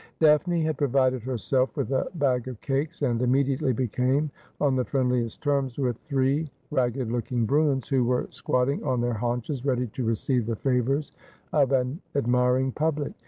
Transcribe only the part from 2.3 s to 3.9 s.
of cakes, and im mediately